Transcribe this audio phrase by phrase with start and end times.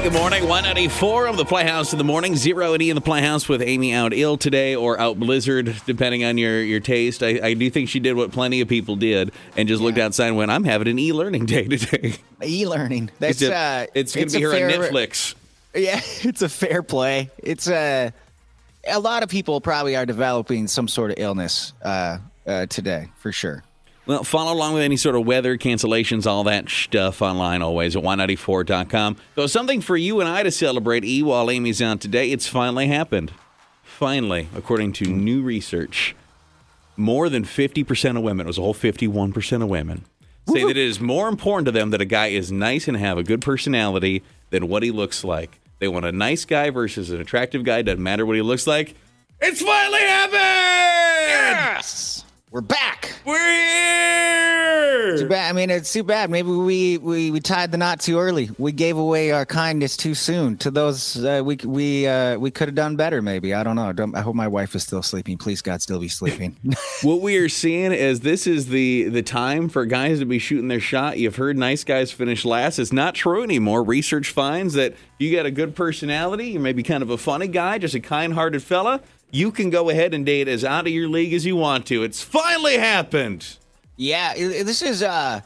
[0.00, 0.44] Hey, good morning.
[0.44, 2.34] Y94 of the Playhouse in the morning.
[2.34, 6.24] Zero and E in the Playhouse with Amy out ill today or out blizzard, depending
[6.24, 7.22] on your, your taste.
[7.22, 10.28] I, I do think she did what plenty of people did and just looked outside
[10.28, 12.14] and went, I'm having an e learning day today.
[12.42, 13.10] E-learning.
[13.18, 15.34] That's it's uh, it's going to be her on Netflix.
[15.74, 17.28] Yeah, it's a fair play.
[17.36, 18.14] It's a
[18.88, 23.32] a lot of people probably are developing some sort of illness uh, uh, today for
[23.32, 23.62] sure.
[24.10, 28.02] Well, follow along with any sort of weather cancellations, all that stuff online always at
[28.02, 29.16] Y94.com.
[29.36, 32.32] So, something for you and I to celebrate E while Amy's out today.
[32.32, 33.30] It's finally happened.
[33.84, 36.16] Finally, according to new research,
[36.96, 40.04] more than 50% of women, it was a whole 51% of women,
[40.48, 43.16] say that it is more important to them that a guy is nice and have
[43.16, 45.60] a good personality than what he looks like.
[45.78, 47.82] They want a nice guy versus an attractive guy.
[47.82, 48.96] Doesn't matter what he looks like.
[49.40, 50.40] It's finally happened!
[51.28, 52.19] Yes,
[52.50, 53.12] we're back.
[53.24, 55.16] We're here!
[55.18, 55.50] Too bad.
[55.50, 56.30] I mean, it's too bad.
[56.30, 58.50] Maybe we, we, we tied the knot too early.
[58.58, 61.22] We gave away our kindness too soon to those.
[61.22, 63.22] Uh, we we uh, we could have done better.
[63.22, 63.92] Maybe I don't know.
[63.92, 65.38] Don't, I hope my wife is still sleeping.
[65.38, 66.56] Please God, still be sleeping.
[67.02, 70.68] What we are seeing is this is the the time for guys to be shooting
[70.68, 71.18] their shot.
[71.18, 72.78] You've heard nice guys finish last.
[72.78, 73.82] It's not true anymore.
[73.82, 77.48] Research finds that you got a good personality, you may be kind of a funny
[77.48, 79.00] guy, just a kind-hearted fella.
[79.30, 82.02] You can go ahead and date as out of your league as you want to.
[82.02, 83.56] It's finally happened.
[83.96, 85.02] Yeah, this is.
[85.02, 85.40] uh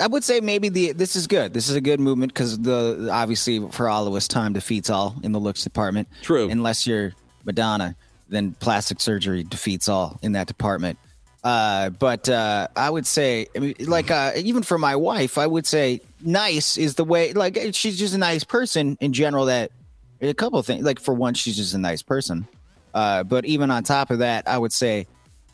[0.00, 1.52] I would say maybe the this is good.
[1.52, 5.14] This is a good movement because the obviously for all of us, time defeats all
[5.22, 6.08] in the looks department.
[6.22, 6.48] True.
[6.48, 7.12] Unless you're
[7.44, 7.94] Madonna,
[8.28, 10.98] then plastic surgery defeats all in that department.
[11.44, 15.46] Uh, but uh, I would say, I mean, like uh, even for my wife, I
[15.46, 17.32] would say nice is the way.
[17.32, 19.46] Like she's just a nice person in general.
[19.46, 19.72] That
[20.20, 20.84] a couple of things.
[20.84, 22.46] Like for one, she's just a nice person.
[22.94, 25.06] Uh, but even on top of that, I would say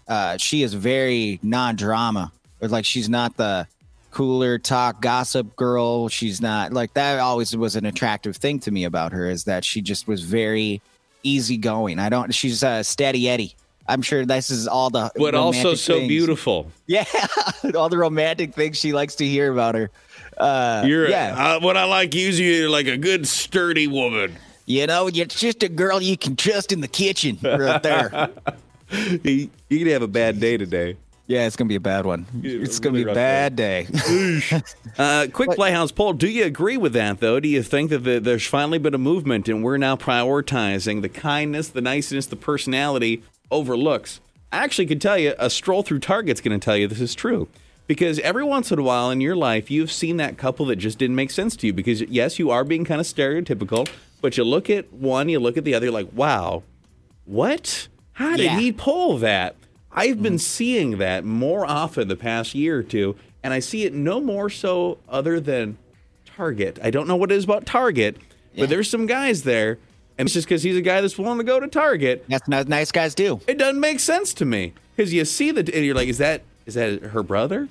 [0.09, 2.33] uh, she is very non-drama.
[2.61, 3.67] Like she's not the
[4.11, 6.09] cooler talk gossip girl.
[6.09, 7.21] She's not like that.
[7.21, 10.81] Always was an attractive thing to me about her is that she just was very
[11.23, 11.99] easygoing.
[11.99, 12.35] I don't.
[12.35, 13.55] She's a steady Eddie.
[13.87, 15.11] I'm sure this is all the.
[15.17, 16.09] But also so things.
[16.09, 16.71] beautiful.
[16.87, 17.05] Yeah,
[17.77, 19.91] all the romantic things she likes to hear about her.
[20.37, 24.37] Uh, You're yeah, uh, what I like you is you're like a good sturdy woman.
[24.69, 28.31] You know, it's just a girl you can trust in the kitchen right there.
[28.91, 30.97] You you could have a bad day today.
[31.27, 32.27] yeah, it's gonna be a bad one.
[32.43, 33.87] It's gonna really be a bad day.
[34.99, 36.13] Uh, quick Playhouse poll.
[36.13, 37.39] Do you agree with that, though?
[37.39, 41.09] Do you think that the, there's finally been a movement and we're now prioritizing the
[41.09, 44.21] kindness, the niceness, the personality over looks?
[44.51, 47.15] I actually could tell you a stroll through Target's going to tell you this is
[47.15, 47.47] true.
[47.87, 50.99] Because every once in a while in your life, you've seen that couple that just
[50.99, 51.73] didn't make sense to you.
[51.73, 53.89] Because, yes, you are being kind of stereotypical,
[54.21, 56.63] but you look at one, you look at the other, you're like, wow,
[57.25, 57.89] what?
[58.13, 58.59] How did Yeah.
[58.59, 59.57] he pull that?
[59.93, 60.41] I've been mm.
[60.41, 64.51] seeing that more often the past year or two, and I see it no more
[64.51, 65.79] so other than
[66.25, 66.79] Target.
[66.83, 68.17] I don't know what it is about Target,
[68.57, 69.79] but there's some guys there,
[70.17, 72.25] and it's just because he's a guy that's willing to go to Target.
[72.29, 73.41] That's what nice guys do.
[73.47, 76.43] It doesn't make sense to me because you see the and you're like, is that
[76.67, 77.69] is that her brother?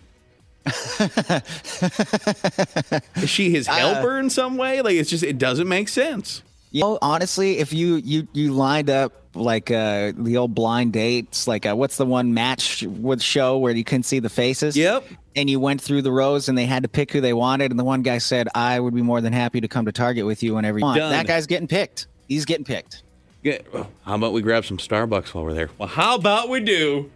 [3.16, 4.82] is she his helper in some way?
[4.82, 6.44] Like it's just it doesn't make sense.
[6.72, 11.48] You know, honestly, if you you you lined up like uh the old blind dates,
[11.48, 14.76] like uh, what's the one match with show where you couldn't see the faces?
[14.76, 15.06] Yep.
[15.36, 17.80] And you went through the rows and they had to pick who they wanted, and
[17.80, 20.44] the one guy said, "I would be more than happy to come to Target with
[20.44, 21.12] you whenever you want." Done.
[21.12, 22.08] That guy's getting picked.
[22.28, 23.04] He's getting picked.
[23.44, 23.60] Yeah.
[23.72, 25.70] well, How about we grab some Starbucks while we're there?
[25.78, 27.10] Well, how about we do?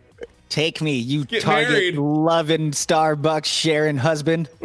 [0.52, 1.98] Take me, you Get Target married.
[1.98, 4.50] loving Starbucks sharing husband.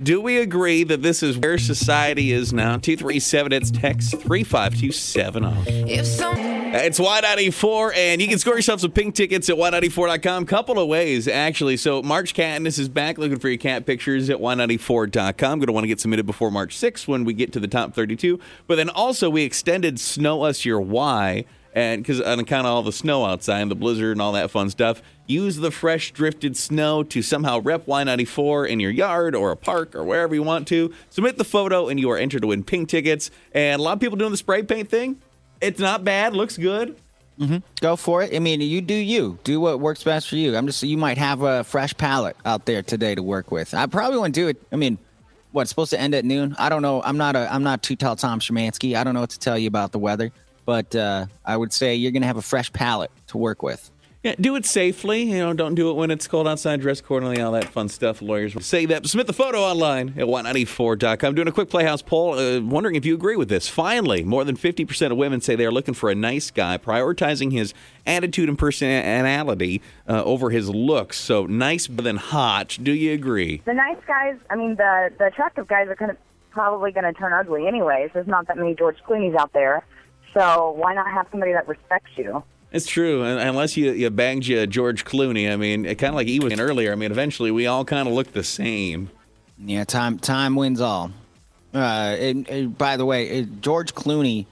[0.00, 2.78] Do we agree that this is where society is now?
[2.78, 5.92] 237, it's text 35270.
[5.92, 10.46] If some It's Y94, and you can score yourself some pink tickets at Y94.com.
[10.46, 11.76] Couple of ways, actually.
[11.76, 15.58] So, March Catness is back looking for your cat pictures at Y94.com.
[15.58, 17.92] Going to want to get submitted before March 6th when we get to the top
[17.92, 18.38] 32.
[18.68, 21.44] But then also, we extended Snow Us Your Why,
[21.74, 24.32] and because on uh, account of all the snow outside and the blizzard and all
[24.32, 29.34] that fun stuff, use the fresh drifted snow to somehow rep Y94 in your yard
[29.36, 30.92] or a park or wherever you want to.
[31.10, 33.30] Submit the photo, and you are entered to win pink tickets.
[33.52, 35.20] And a lot of people doing the spray paint thing.
[35.60, 36.34] It's not bad.
[36.34, 36.96] Looks good.
[37.38, 37.58] Mm-hmm.
[37.80, 38.34] Go for it.
[38.34, 39.38] I mean, you do you.
[39.44, 40.54] Do what works best for you.
[40.54, 43.72] I'm just you might have a fresh palette out there today to work with.
[43.72, 44.62] I probably wouldn't do it.
[44.70, 44.98] I mean,
[45.52, 46.54] what's supposed to end at noon?
[46.58, 47.02] I don't know.
[47.02, 48.94] I'm not a I'm not too tall Tom Szymanski.
[48.94, 50.32] I don't know what to tell you about the weather,
[50.70, 53.90] but uh, I would say you're gonna have a fresh palette to work with.
[54.22, 55.24] Yeah, do it safely.
[55.24, 56.80] You know, don't do it when it's cold outside.
[56.80, 58.22] Dress accordingly, all that fun stuff.
[58.22, 59.04] Lawyers will say that.
[59.04, 61.34] Submit the photo online at Y94.com.
[61.34, 62.38] Doing a quick Playhouse poll.
[62.38, 63.66] Uh, wondering if you agree with this.
[63.66, 67.50] Finally, more than 50% of women say they are looking for a nice guy, prioritizing
[67.50, 67.74] his
[68.06, 71.18] attitude and personality uh, over his looks.
[71.18, 72.78] So nice but then hot.
[72.80, 73.60] Do you agree?
[73.64, 76.16] the nice guys, I mean, the the attractive guys are kind of
[76.50, 78.10] probably going to turn ugly anyways.
[78.12, 79.84] There's not that many George Clooney's out there.
[80.34, 82.42] So why not have somebody that respects you?
[82.72, 85.52] It's true, unless you you bagged you George Clooney.
[85.52, 86.92] I mean, kind of like he was in earlier.
[86.92, 89.10] I mean, eventually we all kind of look the same.
[89.58, 91.10] Yeah, time time wins all.
[91.74, 94.46] Uh, and, and by the way, uh, George Clooney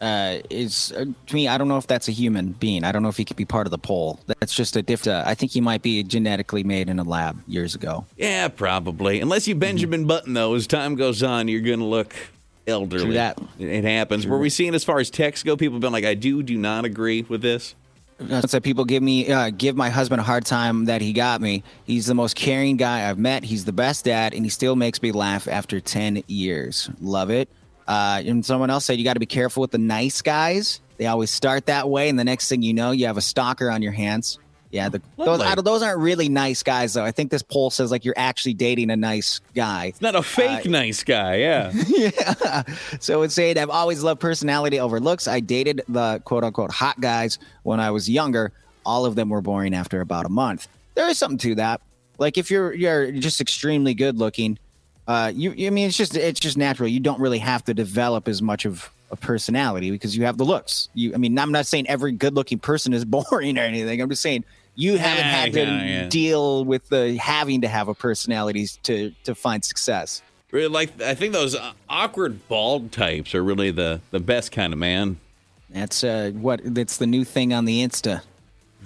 [0.00, 1.48] uh, is uh, to me.
[1.48, 2.84] I don't know if that's a human being.
[2.84, 4.20] I don't know if he could be part of the poll.
[4.26, 5.06] That's just a diff.
[5.06, 8.04] Uh, I think he might be genetically made in a lab years ago.
[8.16, 9.20] Yeah, probably.
[9.20, 12.14] Unless you Benjamin Button, though, as time goes on, you're going to look
[12.66, 13.04] elderly.
[13.04, 13.38] True that.
[13.58, 14.26] It, happens.
[14.26, 15.56] Were we seeing as far as texts go?
[15.56, 17.74] People have been like, I do, do not agree with this.
[18.18, 21.42] That's that people give me uh, give my husband a hard time that he got
[21.42, 21.62] me.
[21.84, 23.44] He's the most caring guy I've met.
[23.44, 26.88] He's the best dad, and he still makes me laugh after ten years.
[27.02, 27.50] Love it.
[27.86, 30.80] Uh, and someone else said you got to be careful with the nice guys.
[30.96, 33.70] They always start that way, and the next thing you know, you have a stalker
[33.70, 34.38] on your hands.
[34.76, 37.02] Yeah, the, those, those aren't really nice guys, though.
[37.02, 39.86] I think this poll says like you're actually dating a nice guy.
[39.86, 41.36] It's not a fake nice guy.
[41.36, 41.72] Yeah.
[41.86, 42.62] yeah.
[43.00, 45.26] So it's saying I've always loved personality over looks.
[45.26, 48.52] I dated the quote unquote hot guys when I was younger.
[48.84, 50.68] All of them were boring after about a month.
[50.94, 51.80] There is something to that.
[52.18, 54.58] Like if you're you're just extremely good looking,
[55.08, 56.86] uh, you I mean it's just it's just natural.
[56.86, 60.44] You don't really have to develop as much of a personality because you have the
[60.44, 60.90] looks.
[60.92, 64.02] You I mean I'm not saying every good looking person is boring or anything.
[64.02, 64.44] I'm just saying
[64.76, 66.08] you haven't Yeah, had to yeah, yeah.
[66.08, 70.22] deal with the having to have a personality to to find success.
[70.52, 74.72] Really, like I think those uh, awkward bald types are really the the best kind
[74.72, 75.18] of man.
[75.70, 78.22] That's uh, what that's the new thing on the Insta.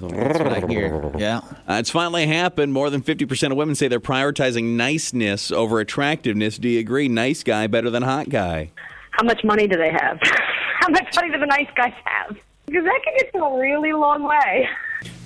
[0.00, 1.12] That's what I hear.
[1.18, 1.38] Yeah.
[1.68, 2.72] Uh, it's finally happened.
[2.72, 6.56] More than 50% of women say they're prioritizing niceness over attractiveness.
[6.56, 7.06] Do you agree?
[7.08, 8.70] Nice guy better than hot guy.
[9.10, 10.18] How much money do they have?
[10.80, 12.38] How much money do the nice guys have?
[12.64, 14.66] Because that can get you a really long way.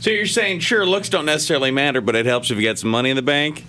[0.00, 2.90] So you're saying, sure, looks don't necessarily matter, but it helps if you get some
[2.90, 3.64] money in the bank?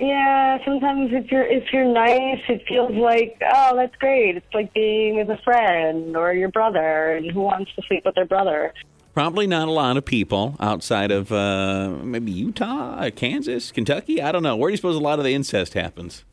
[0.00, 4.36] Yeah, sometimes if you're if you're nice, it feels like oh that's great.
[4.36, 8.14] It's like being with a friend or your brother, and who wants to sleep with
[8.14, 8.72] their brother.
[9.12, 14.22] Probably not a lot of people outside of uh, maybe Utah, uh, Kansas, Kentucky.
[14.22, 14.54] I don't know.
[14.54, 16.24] Where do you suppose a lot of the incest happens?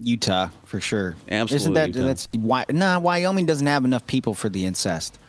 [0.00, 1.14] Utah for sure.
[1.30, 2.06] Absolutely Isn't that Utah.
[2.08, 2.64] that's why?
[2.70, 5.20] Nah, Wyoming doesn't have enough people for the incest.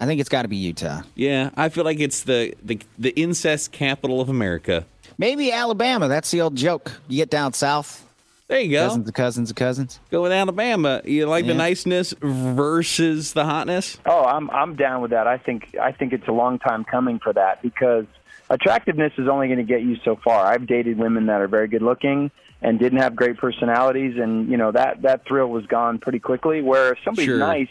[0.00, 1.02] I think it's got to be Utah.
[1.14, 4.84] Yeah, I feel like it's the, the the incest capital of America.
[5.18, 6.08] Maybe Alabama.
[6.08, 6.92] That's the old joke.
[7.08, 8.04] You get down south,
[8.48, 8.86] There you go.
[8.88, 9.98] cousins of cousins of cousins.
[10.10, 11.00] Go with Alabama.
[11.04, 13.98] You like the niceness versus the hotness?
[14.06, 15.26] Oh, I'm I'm down with that.
[15.26, 18.04] I think I think it's a long time coming for that because
[18.50, 20.46] attractiveness is only going to get you so far.
[20.46, 22.30] I've dated women that are very good looking
[22.62, 26.62] and didn't have great personalities, and you know that that thrill was gone pretty quickly.
[26.62, 27.38] Where if somebody's Sure.
[27.38, 27.68] nice,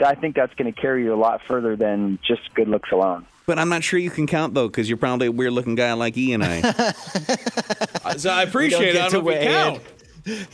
[0.00, 3.26] I think that's going to carry you a lot further than just good looks alone.
[3.46, 5.92] But I'm not sure you can count though, because you're probably a weird looking guy
[5.92, 6.60] like E and I.
[8.16, 9.02] so I appreciate it.
[9.02, 9.82] I don't know if count.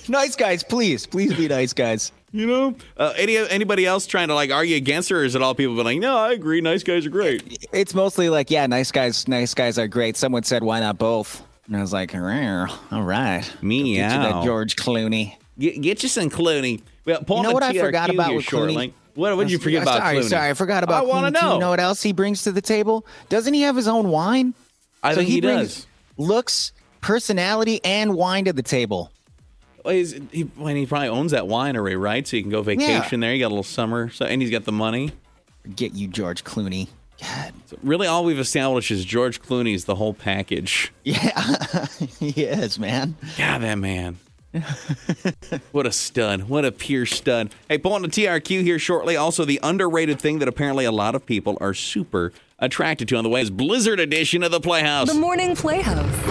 [0.09, 2.11] Nice guys, please, please be nice guys.
[2.33, 5.43] You know, uh, any anybody else trying to like argue against her, or is it
[5.43, 7.67] all people being like, no, I agree, nice guys are great.
[7.73, 10.17] It's mostly like, yeah, nice guys, nice guys are great.
[10.17, 11.43] Someone said, why not both?
[11.67, 13.43] And I was like, "Rrr, all right.
[13.43, 14.43] Get you Meow.
[14.45, 15.37] George Clooney.
[15.57, 16.83] Get, get you some Clooney.
[17.05, 18.75] Well, pull You know what I forgot about here with shortly.
[18.75, 18.93] Clooney?
[19.21, 20.29] What would you forget about sorry, Clooney?
[20.29, 21.53] Sorry, I forgot about I want Clooney, to know.
[21.55, 23.07] You know what else he brings to the table?
[23.29, 24.55] Doesn't he have his own wine?
[25.03, 25.87] I think he, brings does.
[26.17, 29.13] looks, personality, and wine to the table.
[29.85, 32.27] Well, he's, he, when he probably owns that winery, right?
[32.27, 33.33] So you can go vacation there.
[33.35, 35.13] You got a little summer, so and he's got the money.
[35.77, 36.89] Get you, George Clooney.
[37.21, 37.53] God.
[37.67, 40.93] So really, all we've established is George Clooney's the whole package.
[41.05, 41.87] Yeah,
[42.19, 43.17] he is, man.
[43.37, 44.19] Yeah, that man.
[45.73, 46.49] what a stud.
[46.49, 47.55] What a pure stud.
[47.69, 49.17] Hey, pulling the TRQ here shortly.
[49.17, 53.25] Also, the underrated thing that apparently a lot of people are super attracted to on
[53.25, 55.09] the way is Blizzard edition of the Playhouse.
[55.09, 56.31] The Morning Playhouse.